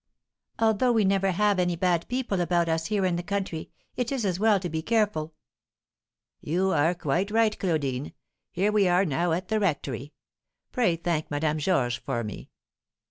"Although 0.57 0.93
we 0.93 1.05
never 1.05 1.29
have 1.29 1.59
any 1.59 1.75
bad 1.75 2.07
people 2.07 2.41
about 2.41 2.67
us 2.67 2.87
here 2.87 3.05
in 3.05 3.17
the 3.17 3.21
country, 3.21 3.69
it 3.95 4.11
is 4.11 4.25
as 4.25 4.39
well 4.39 4.59
to 4.59 4.67
be 4.67 4.81
careful." 4.81 5.35
"You 6.39 6.71
are 6.71 6.95
quite 6.95 7.29
right, 7.29 7.55
Claudine. 7.59 8.13
Here 8.49 8.71
we 8.71 8.87
are 8.87 9.05
now 9.05 9.31
at 9.31 9.49
the 9.49 9.59
rectory. 9.59 10.13
Pray 10.71 10.95
thank 10.95 11.29
Madame 11.29 11.59
Georges 11.59 11.97
for 12.03 12.23
me." 12.23 12.49